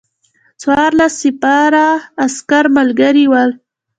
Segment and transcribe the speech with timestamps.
[0.61, 1.85] څوارلس سپاره
[2.25, 3.49] عسکر ملګري ول.